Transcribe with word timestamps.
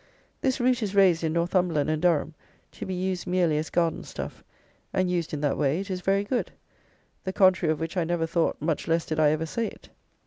This 0.41 0.59
root 0.59 0.81
is 0.81 0.95
raised 0.95 1.23
in 1.23 1.31
Northumberland 1.33 1.87
and 1.87 2.01
Durham, 2.01 2.33
to 2.71 2.87
be 2.87 2.93
used 2.95 3.27
merely 3.27 3.59
as 3.59 3.69
garden 3.69 4.03
stuff; 4.03 4.43
and, 4.93 5.11
used 5.11 5.31
in 5.31 5.41
that 5.41 5.59
way, 5.59 5.79
it 5.79 5.91
is 5.91 6.01
very 6.01 6.23
good; 6.23 6.51
the 7.23 7.31
contrary 7.31 7.71
of 7.71 7.79
which 7.79 7.95
I 7.95 8.03
never 8.03 8.25
thought, 8.25 8.59
much 8.59 8.87
less 8.87 9.05
did 9.05 9.19
I 9.19 9.29
ever 9.29 9.45
say 9.45 9.67
it. 9.67 9.89